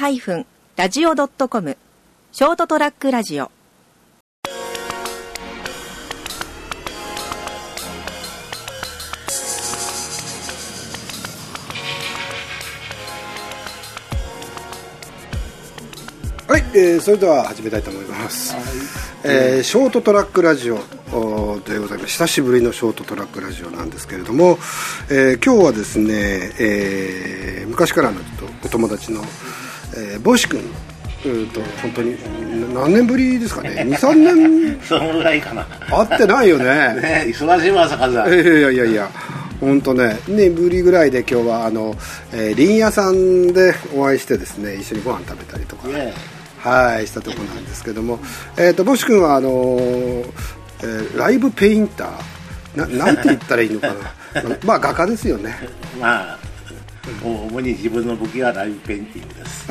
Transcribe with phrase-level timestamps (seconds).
[0.00, 1.76] ST-radio.com
[2.32, 3.50] ショートトラックラジオ。
[16.48, 18.56] はい、えーそれでは始めたいと思います、
[19.22, 20.78] えーショートトラックラジオ
[21.60, 24.58] でございます久しぶりのショートトラックラジオなんですけれども、
[25.10, 30.60] えー今日はですね、えー昔からのちょっとお友達の、えー、ボ君。
[31.22, 32.16] うんと本当に
[32.72, 33.70] 何年ぶりですかね？
[33.92, 34.80] 23年？
[34.82, 35.64] そのぐらいかな。
[35.90, 36.64] 会ってないよね。
[37.00, 39.10] ね忙しいわ、朝風いやいやいやいや
[39.60, 41.94] 本当ね年ぶりぐらいで今日はあの、
[42.32, 46.14] えー、林屋さんでお会いしてですね一緒にご飯食べたりとか、ね
[46.58, 48.18] はいしたところなんですけども、
[48.58, 50.24] えー、とボシ君はあのー
[50.82, 52.96] えーライブペインター？
[52.98, 53.88] ななんて言ったらいいのか
[54.42, 54.56] な？
[54.64, 55.58] まあ画家ですよね。
[56.00, 56.38] まあ、
[57.22, 59.66] 主に自分の武器はライブペインティングです。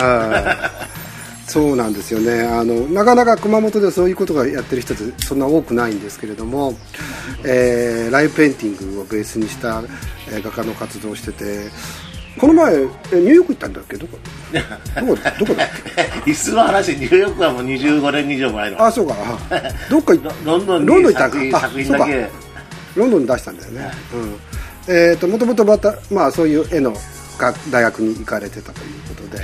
[1.51, 2.41] そうなんですよね。
[2.43, 6.75] あのなかなか熊本でそういうことがやってる人ってそんな多くないんですけれども、
[7.43, 9.81] えーライブペインティングをベースにした、
[10.31, 11.69] えー画家の活動をしてて
[12.39, 13.97] この前えニューヨーク行ったんだっけ？
[13.97, 14.19] どこ？
[14.53, 14.59] ど
[15.07, 15.17] こ？
[15.39, 15.67] どこだっ
[16.23, 16.29] け？
[16.31, 18.85] いつの話、ニューヨークはもう25年以上前の。
[18.85, 19.15] あそうか。
[19.49, 22.07] あどっか行っロンドンにロンドン行ったんかあ作品だ
[22.95, 23.91] ロンドンに出したんだよね、
[24.87, 26.99] うん、えっ、ともともとまたまあそういう絵のが
[27.71, 29.43] 大学に行かれてたということで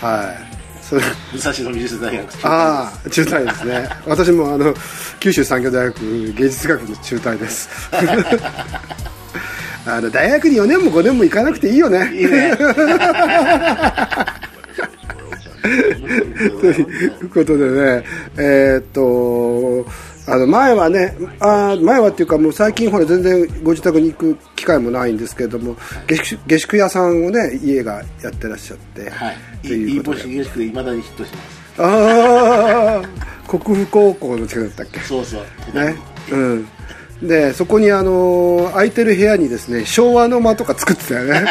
[0.00, 0.54] はい。
[0.84, 3.88] それ武蔵野美術大学ああ中退ですね。
[4.06, 4.74] 私もあの
[5.18, 7.70] 九州産業大学芸術学部中退です。
[9.86, 12.10] あの大学に4年も5年も行かなくていいよね。
[12.14, 12.54] いいね。
[15.64, 18.04] ということでね
[18.36, 19.86] えーっと
[20.26, 25.76] あの前はねあー前はっていうかもう最近ほら全然ご自宅に行く機会もないんですけれども
[26.06, 29.36] 下宿下宿屋さんをね家がやってらっしゃって、はい。
[29.62, 31.82] といいいうことで星景色で未だにヒットします。
[31.82, 35.42] ああ国府高校の近くだったっけそうそう。
[35.78, 35.96] ね、
[36.30, 36.68] うん。
[37.22, 41.44] で、そこにあの空いてる部屋にですね、昭和の間とか作ってたよね。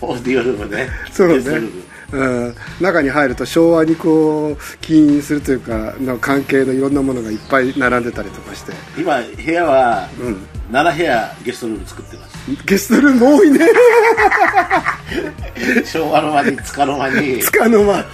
[0.00, 0.88] オーディオルームね。
[1.12, 1.68] そうね。
[2.12, 8.72] うん、中に入ると昭和にこう起因するというかの関係のいろんなものがいっぱい並んでたりとかして。
[8.96, 10.46] 今、部屋はうん。
[10.70, 12.38] 7部屋ゲストルーム作ってます。
[12.66, 13.60] ゲストルーム多いね。
[15.84, 18.04] 昭和の間に塚の間に、つかの間。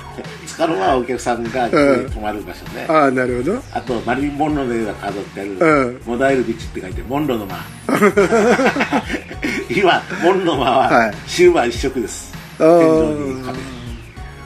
[0.46, 2.86] 塚の間はお客さんが泊まる場所ね。
[2.88, 3.60] ああなるほど。
[3.72, 6.00] あとマリリン・モンローの絵が飾ってある、うん。
[6.06, 7.56] モダイルビッチって書いてモンローの間。
[9.68, 11.14] 今モンローの間ははい。
[11.26, 13.58] シルバー一色です、あー天井に壁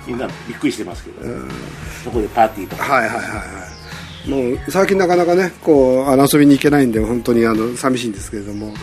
[0.09, 1.21] みんなびっくりしてますけど、
[2.03, 2.83] そこでパーティーとか。
[2.85, 3.43] はいはいはいは
[4.27, 4.29] い。
[4.29, 8.75] もう最近なかなかねこうあの遊びに行けないんで本当にあの寂しいんですけれども、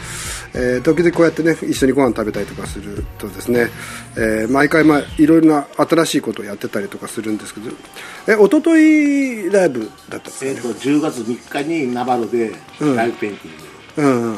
[0.55, 3.67] えー時々こうやってね一緒にご飯食べたりとかするとですね、
[4.15, 7.69] えー毎回まあいろいろな新しいことをやってたりとかするんですけど。
[8.27, 10.51] え一昨日ライブだったんですかね？
[10.51, 12.95] えー、と10月3日にナバロでうん。
[12.95, 13.57] ライブペインティン
[13.97, 14.35] グ、うんう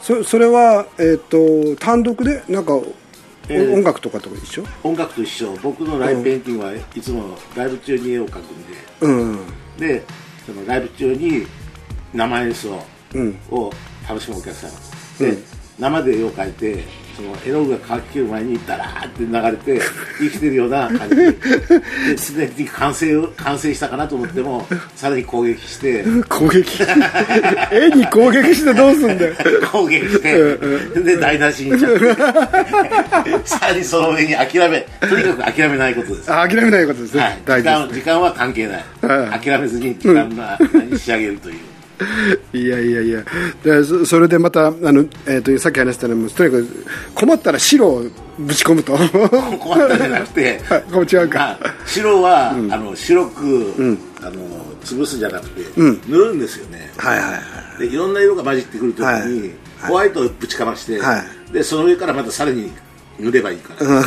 [0.00, 2.84] そそれは、えー、と単独でなんか、お
[3.48, 3.74] えー。
[3.74, 4.64] 音楽とかと一緒？
[4.82, 5.52] 音楽と一緒。
[5.62, 8.42] 僕のライブペインティングはいつもライブ中に絵を描
[9.00, 9.38] くんうん。
[9.78, 10.04] でで
[10.46, 11.46] そのライブ中に
[12.14, 12.82] 生演奏
[13.14, 13.38] うん。
[13.50, 13.70] を
[14.08, 14.70] 楽しむお客さん。
[15.18, 15.44] で、うん。
[15.78, 16.84] 生で絵を描いて
[17.16, 19.82] その絵の具が描き切る前にダラーって流れて
[20.20, 26.04] 生きてるような感じですでに完成を完成したかなと思っても さらに攻撃して。
[26.28, 26.82] 攻撃。
[27.72, 29.34] 絵に攻撃してどうすんだよ。
[29.72, 30.34] 攻撃して
[31.00, 32.14] で台無しにしちゃって
[33.44, 36.32] さらにその上に諦めとにかく諦めないことです。
[36.32, 40.58] あ諦めないことですね、はい、大時間は関係ない、はい諦めずに時間が
[40.90, 41.56] に仕上げるという、
[42.52, 43.24] いやいやいや。
[43.62, 48.02] でそそれでまたあの、えー、とさっき話したのもとにかく困ったら白を
[48.38, 48.96] ぶち込むと。
[49.58, 50.60] 困ったんじゃなくて
[51.12, 51.38] 違うか。
[51.38, 54.32] まあ白は、あの白く、あの
[54.84, 56.00] 潰すじゃなくて、うん。
[56.06, 56.90] 塗るんですよね。
[56.96, 57.40] はいはいはい
[57.78, 61.22] でいろんな色が混じってくるときに、はいホワイトをぶちかまして、は
[61.52, 62.72] でその上からまたさらに
[63.18, 64.02] 塗ればいいから、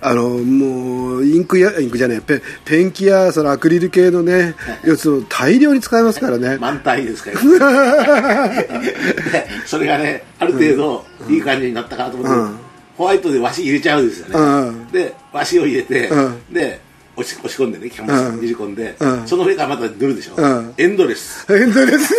[0.00, 4.54] あのもうインクやインクじゃないペペンキやそのアクリル系のね
[4.84, 6.56] やつを大量に使いますからね。
[6.58, 12.56] 満タンですから、で それがねある程度いい感じになったかなと思って、うん。
[12.96, 14.86] ホワイトで和紙入れちゃうんですよね、うん。
[14.92, 16.36] で和紙を入れて、うん。
[16.52, 16.80] で
[17.16, 19.26] 押し押し込んでねキャンバスにねじ込んで、うん。
[19.26, 20.74] その上からまた塗るでしょ、うん。
[20.76, 21.46] エンドレス。
[21.52, 22.14] エンドレス。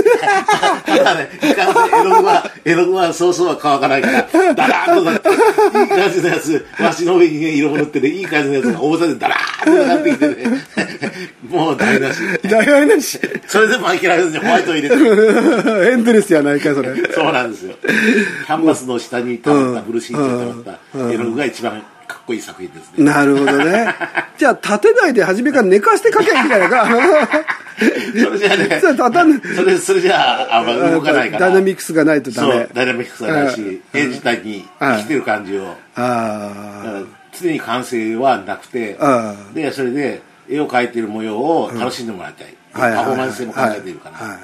[0.85, 10.35] ただね、いかんせん絵の具は、絵の具はそうそうは乾かないから、ダラーンとなって、いい感じのやつ、わしの上にね、色を塗ってね、いい感じのやつが重さでダラーンとなってきてね、
[11.49, 12.19] もう台無し。
[12.49, 13.19] 大変なし。
[13.47, 14.95] それでも諦めずにホワイトを入れて、
[15.91, 16.93] エンドレスやないかそれ。
[17.13, 17.75] そうなんですよ。
[17.81, 21.83] キャンバスの下に溜まった、ブルーシートに溜まった絵の具が一番
[22.25, 23.03] こいい作品ですね。
[23.05, 23.93] なるほどね。
[24.37, 26.87] じゃあ立てないで初めから寝かして書けばいいん じゃないか。
[27.77, 28.81] それじゃあね。
[28.81, 28.95] それ
[29.55, 31.47] それそれじゃああんま動かないから。
[31.47, 35.75] ダイナミックスがないとダそメうダイナミックスがないし絵自体に生きてる感じを。
[35.95, 37.03] あだから
[37.39, 42.99] 常に完成はなくてあでそれで絵を描いてる模様を楽しんでもらいたい、あはいはい。
[42.99, 44.39] パフォーマンス性も考えているから、はいはい。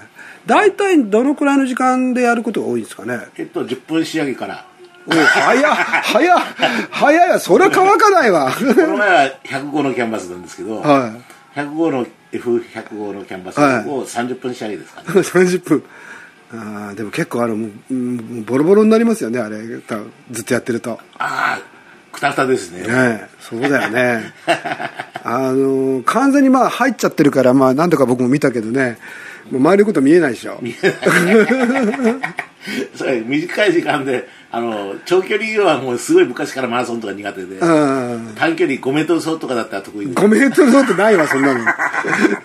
[0.48, 3.20] 大体どのくらいの時間でやることが多いんですかね？
[3.38, 4.66] えっと10分仕上げから
[5.08, 6.40] お早っ早っ
[6.92, 8.52] 早いわそれは乾かないわ。
[8.52, 11.14] この前は105のキャンバスなんですけど、は
[11.56, 15.84] 105の F105 のキャンバスはいを30分仕上げですかね、 い30分。
[16.54, 19.62] ああでも結構あのもうボロボロになりますよねあれ。
[19.62, 19.82] ず
[20.42, 21.00] っとやってると。
[21.18, 21.62] ああ
[22.12, 22.82] くたくたですね。
[22.82, 24.34] ねえそうだよね。
[25.24, 28.98] あの完全にまあ入っちゃってるからまあ何度か僕も見たけどね
[29.52, 30.60] もう周りのこと見えないでしょ。
[32.96, 40.14] それ短い時間であの長距離はもうすごい昔からマラソンとか苦手でうん短距離5メートル走とかだったら得意で。
[40.14, 41.60] す5メートル走ってないわそんなの。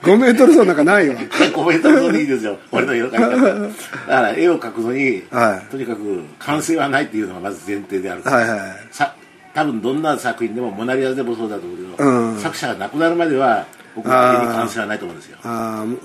[0.02, 1.14] 5メートル走なんかないわ。
[1.16, 2.58] 5メートル走でいいですよ。
[2.72, 3.70] 俺の絵の描き方だか
[4.06, 5.70] ら絵を描くのに、はい。
[5.70, 8.60] とにかく完成はないっていうのがまず前提であるはいはい。
[8.90, 9.14] さ
[9.54, 12.38] 多分どんな作品でも「モナ・リザ」でもそうだと思うけど、うん。
[12.40, 13.66] 作者が亡くなるまでは
[13.96, 15.38] 僕は絵に完成はないと思うんですよ。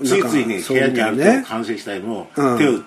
[0.02, 1.44] ついついね部屋にあるとね。
[1.46, 2.80] 完成したいのをうん手を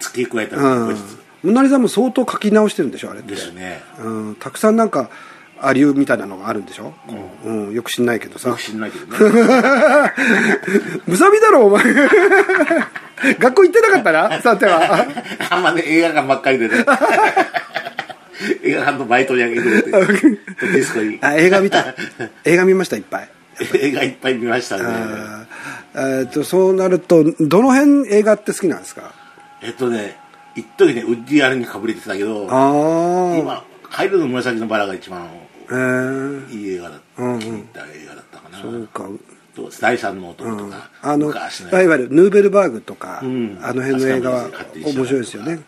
[0.00, 0.86] 付け加えたりうん。
[0.88, 1.02] 後日
[1.44, 3.30] モナリザも相当書き直してるんでしょあれって。
[3.30, 3.82] ですね。
[4.00, 5.10] うん、たくさんなんか
[5.60, 6.94] アリみたいなのがあるんでしょ、
[7.44, 7.72] うん。
[7.72, 8.48] よく知んないけどさ。
[8.48, 9.12] よく知んないけどね。
[11.06, 11.84] むさびだろお前。
[13.38, 15.06] 学校行ってなかったな さては。
[15.50, 16.84] あんまね映画館ばっかりでね。
[18.64, 19.90] 映画館のバイトにあげてくれて。
[19.90, 21.18] ディスコに。
[21.20, 21.94] あ映画見た。
[22.44, 23.28] 映画見ましたいっぱい
[23.80, 24.84] 映画いっぱい見ましたね。
[25.94, 29.12] えーとそうなるとどの辺映画って好きなんですか？
[29.62, 30.16] えっとね
[30.56, 35.26] 一時ねウッディ・アレンにかぶれてたけど今「カイルの紫のバラ」が一番
[35.70, 38.58] えー、いい映画だった、うんうん気に入った映画だったかな。
[38.60, 39.08] そうか。
[39.56, 41.48] と第三の男とか、あのいわ
[41.80, 43.58] ゆるヌーベルバーグとか、うん。
[43.62, 44.48] あの辺の映画は
[44.84, 45.60] 面白いですよね。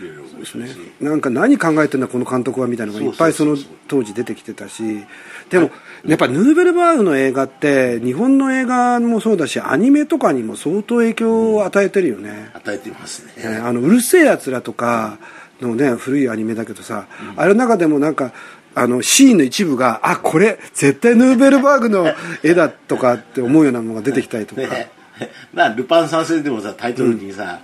[0.00, 3.56] いろいろ面白いし、なんか何考えてんだこの監督はみたいなのがいっぱいその
[3.88, 5.04] 当時出てきてたし。
[5.50, 5.70] でも
[6.06, 15.18] やっぱヌーベルバーグの映画って日本の映画もそうだしアニメとかにも相当影響を与えてるよね、与えてますね、ねあのうるせえやつらとか
[15.60, 17.06] のね古いアニメだけどさ、
[17.36, 18.32] あれの中でもなんか
[18.74, 22.06] あのシーンの一部があこれ絶対ヌーベルバーグの
[22.42, 24.90] 絵だとかって思うようなのが出てきたりとか、 ね
[25.54, 27.60] なルパン三世でもさタイトルにさ、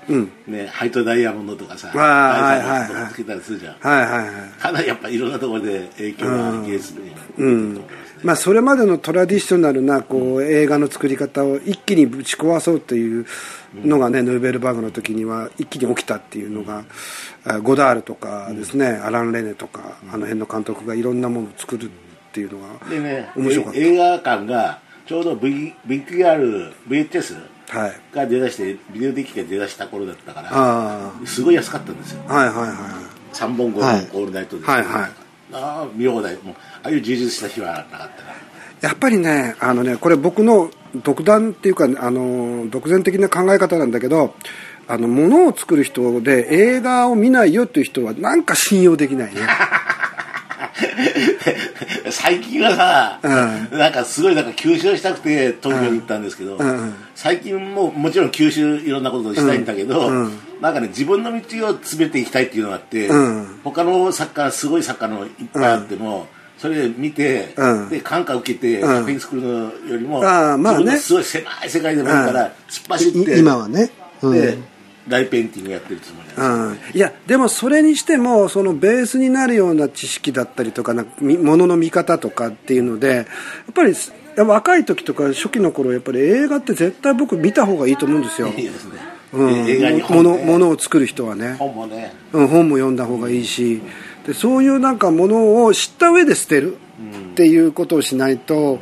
[0.46, 4.60] ね、ハイトダイヤモンドとかさ、ダイヤモンドとかつけたりするじゃん、はいはいはい。
[4.60, 7.80] かなりやっぱいろんなところで影響が芸術にうん。
[8.22, 13.26] まあ、それまでのトラディショナルなこう映画の作り方を一気にぶち壊そうという
[13.74, 16.84] のがね、ヌーベルバーグの時には一気に起きたっていうのが、
[17.44, 21.88] あゴダールとかですね、アラン・レネとか、あの辺の監督がいろんなものを作るっ
[22.32, 22.68] ていうのが
[23.36, 23.78] 面白かった。
[23.78, 24.78] え映画館が
[25.10, 27.34] ちょうど、v、VTR VHS
[27.68, 28.14] はい。
[28.14, 32.22] が出だしてビデオデッキが出だした頃だったからあすごい安かったんですよ。
[32.28, 33.34] あはいはいはい。
[33.34, 34.06] 3本5はい。
[34.06, 35.10] 本オールナイトで、はいはい。
[35.52, 36.36] ああ見放題。
[36.36, 38.30] もうああいう充実した日はなかったな。
[38.82, 40.70] やっぱりねあのねこれ僕の
[41.02, 44.36] 独断っていうかあの独善的な考え方なんだけど
[44.86, 49.40] あの物を作る人で映画を見ないよっていう人はなんか信用できないね
[52.10, 53.20] 最近はさ、
[53.72, 56.68] うなんかすごいなんか吸収したくて東京に行ったんですけど、うん。
[56.68, 60.24] うん最近ももちろん吸収いろんなことをしたいんだけど、うん。
[60.24, 63.60] うんなんかね自分の道を詰めていきたいっていうのがあって、うん。
[63.64, 67.88] 他の作家すごい作家のいっぱいあっても、それで見て、うん。
[67.88, 68.96] で感化受けてうん。
[68.98, 70.98] 作品作るのよりも、あーまあね。
[70.98, 72.48] すごい狭い世界でもいいから、うん。
[72.48, 72.52] 突っ
[72.88, 73.90] 走ってい今はね、
[74.22, 74.40] うん。
[74.40, 74.58] で
[75.08, 76.88] 大ペインティングやってるつもりなんです。
[76.90, 83.26] うん、いやでもそれにしてもそのベースになるような知識だったりとかなんかみものの見方とかっていうのでやっ
[83.74, 88.92] ぱりす若い時とか初期の頃やっぱり映画って絶対僕見た方がいいと思うんですよ、いいですね、
[89.32, 90.38] うん、映画にも本ね。
[90.38, 92.12] のものを作る人はね、本もね。
[92.32, 93.82] うん、本も読んだ方がいいし
[94.26, 96.76] でそういうなんかものを知った上で捨てる
[97.32, 98.80] っていうことをしないと、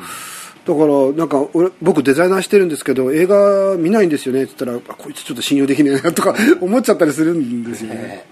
[0.68, 7.94] だからなんか俺僕デザイナーしてるんですけど映画見ないんですよねって言ったらあこいつちょっと信用できねえなとか 思っちゃったりするんですよね。
[7.94, 8.26] ね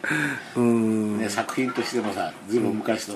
[0.55, 1.19] うん。
[1.19, 3.15] ね、作品としてもさずいぶん昔と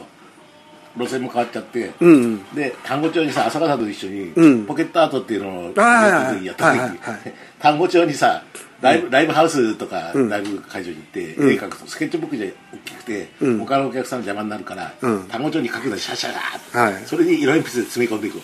[0.97, 4.65] 路線も変わっちゃって、うんで単語帳にさ浅香さんと一緒に、うん。
[4.65, 6.99] ポケットアートっていうのをやった時はいはいはい。
[7.61, 8.43] 単語帳にさ
[8.81, 13.59] ライブ,、ライブハウスとかライブ会場に行って、絵描くとスケッチブックじゃ大きくて、うん。
[13.59, 15.25] 他のお客さんの邪魔になるから、うん。
[15.25, 17.07] 単語帳に書くのにシャシャシャはい。
[17.07, 18.35] それに色鉛筆で詰め込んでいく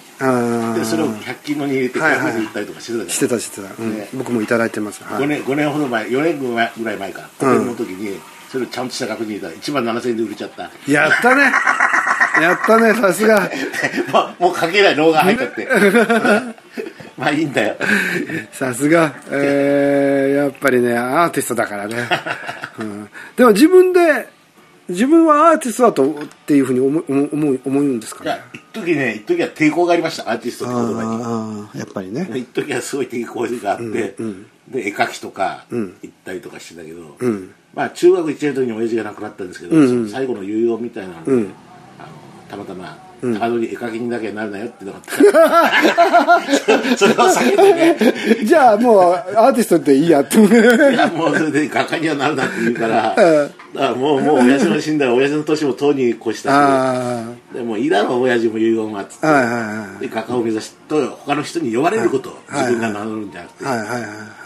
[0.79, 2.21] でそれを100均のに入れてはいはい。
[2.21, 3.69] 100円で売ったりとかしてたじゃんしてたしてた、
[4.15, 5.25] 僕もいただいてます、はい。
[5.25, 7.29] 5年 ,5 年ほど前4年ぐらい前か。
[7.39, 9.49] 個展の時にそれをちゃんとした額に入れた。
[9.49, 10.71] ら1万7000円で売れちゃった。
[10.91, 11.43] やったね。
[12.41, 13.51] やったねさすが。
[14.13, 15.67] まあ、もう書けない脳が入っちゃって。
[17.19, 17.77] まあいいんだよ。
[18.53, 20.47] さすが、えー、や。
[20.57, 22.09] っぱりねアーティストだからね、
[22.79, 24.29] うん、でも自分で
[24.89, 26.15] 自分はアーティストだとっ
[26.47, 28.31] ていうふうに思う思う思うんですかね。
[28.31, 31.81] いや、一時ね、一時は抵抗がありました、アーティストって言葉に。
[31.81, 32.31] やっぱりね。
[32.37, 34.15] 一時はすごい抵抗があって、
[34.69, 37.17] で絵描きとか行ったりとかしてたけど、
[37.75, 41.49] まあ中学1年の時に親父が亡くなったんですけど、その最後の有用みたいなので、あの
[42.49, 48.45] たまたま高取り絵描きにだけなるなよってのがあって それを避けてね。
[48.45, 50.43] じゃあもうアーティストっていいやってい
[50.95, 53.17] やもうそれで画家にはなるなって言うから、
[53.97, 57.63] もうもう親父の死んだら親父の年もとうに越したで。
[57.63, 60.01] もいいだろう親父も遺言はっつって、あはいはいはい。
[60.03, 64.03] で画家を目指すと他の人に呼ばれることを自分が名乗るんじゃなくて、はいはいはい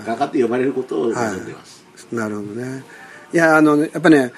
[0.07, 2.85] 画家って呼ばれることを望んでます、なるほどね。
[3.33, 4.33] いやあのやっぱね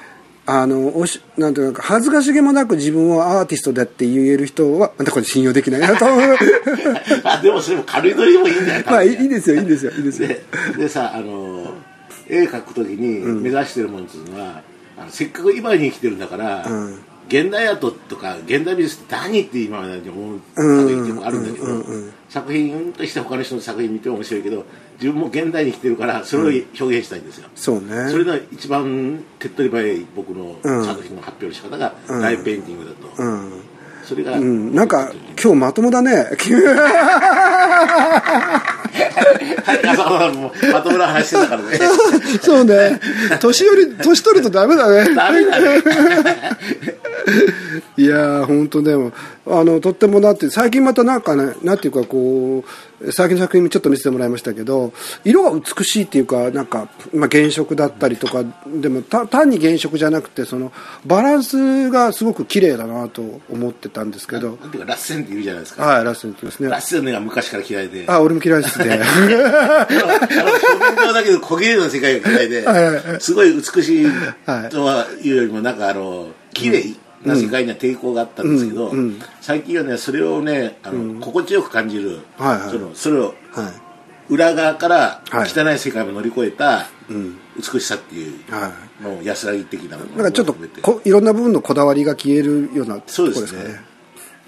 [0.45, 6.05] あのおしなんていうか恥ずかしげもなく自分をアーティストだって言える人はまたこれ信用できないなと。
[6.05, 6.37] 思 う
[7.23, 10.29] まあでもそれも軽いノリでもいいんだよまあいいですよいいですよいいですよ。
[10.29, 10.43] で
[10.79, 11.75] でさあの
[12.29, 14.63] 絵描く時に目指してるものっていうのは、
[14.97, 21.85] あのせっかく今に生きてるんだから、ん現代アートとか現代美術って何って今までに思う作品ってもあるんだけど、
[22.29, 24.65] 作品として他の人の作品見ても面白いけど
[25.01, 26.47] 自分も現代に生きてるからそれを
[26.79, 28.11] 表現したいんですよ、そうね。
[28.11, 30.87] それが一番手っ取り早い僕のうん。
[30.87, 33.63] 作品の発表の仕方がライブペインティングだと、うん。
[34.05, 35.13] それが、うん、なんか
[35.43, 36.27] 今日まともだね。
[40.73, 41.79] まともな話してたからね。
[42.43, 43.01] そうね。
[43.41, 45.15] 年寄り年取るとダメだね。
[45.15, 45.83] ダメだね
[47.97, 49.13] いやー本当でも
[49.47, 52.65] あのとってもだって最近またなんかねなんていうかこ
[53.01, 54.93] う最近の作品もちょっと見せてもらいましたけど
[55.25, 60.73] 色が美しいっていうかなんか、まあ、原色だったりとかでもた単に原色じゃなくてその
[61.05, 64.51] バランスがすごく綺麗だなと思ってたんですけど。
[64.51, 65.85] なんていうかラッセンって言うじゃないですか。
[65.85, 66.69] はいラストに行きますね。
[66.69, 68.05] ラッセンが昔から嫌いで。
[68.07, 69.01] あ俺も嫌いですね。
[71.13, 74.07] だけど小綺麗な世界が嫌いではいはいはすごい美しい
[74.47, 78.93] はいとはいうよりもなんかあの綺麗な世界には抵抗があったんですけど、
[79.41, 82.71] 最近はねそれをねあの、心地よく感じる、はいはい。
[82.71, 83.35] そのそれをはい。
[84.29, 85.51] 裏側からはい。
[85.51, 86.87] 汚い世界も乗り越えた
[87.57, 93.63] 美しさっていうはいのを安らぎ的なものをなんかちょっとこいろんな部分のこだわりが消えるようなとこそうろですね。
[93.63, 93.85] ですかね。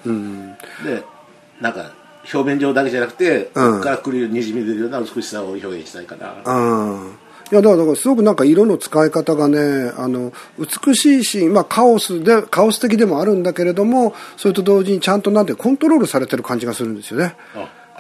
[0.07, 0.53] うん。
[0.85, 1.03] で
[1.61, 1.93] なんか
[2.33, 3.73] 表面上だけじゃなくて、うん。
[3.73, 7.19] ここから来るにじみ出るような美しさを表現したいかな、うん
[7.53, 17.37] いやだからすごくなんか色の使い方がねあの美しいし、まあ、カオスでカオス的でもあるんだけれどもそれと同時にちゃんとなんてコントロールされてる感じがするんですよね。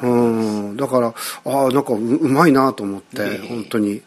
[0.02, 0.76] うん。
[0.76, 1.08] だから
[1.44, 4.02] ああなんかううまいなと思って本当に、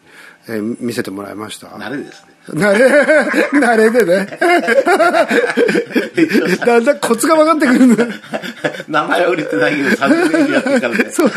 [0.48, 1.68] えー見せてもらいました。
[1.68, 2.86] 慣れですね慣れ
[3.58, 4.38] 慣れでね
[6.64, 8.06] だんだんコツが分かってくるんだ
[8.88, 11.30] 名前は売れてないけど30年以上やってるからね そう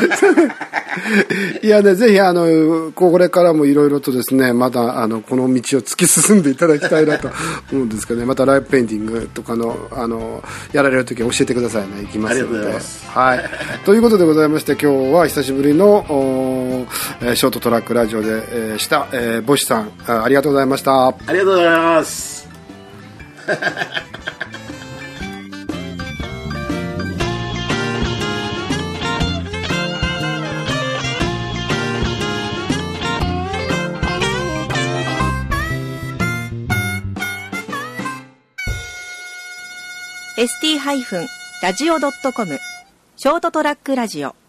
[1.62, 7.30] いやね、ぜひ、あの、これからもいろいろとですね、まだ、あの、この道を突き進んでいただきたいなと
[7.72, 12.72] 思うんですけどね、またライブペインティングとかの、あの、やられるときは教えてくださいね、行きますのありがとうござで。
[12.72, 13.50] いますはい。
[13.86, 16.86] ということでございまして、今日は久しぶりの、
[17.36, 20.92] ショートトラックラジオで、えーした、えー、ボシさんあ、ありがとうございました。
[21.08, 22.42] ありがとうございます。
[40.38, 42.60] ST-radio.com
[43.16, 44.41] ショートトラックラジオ。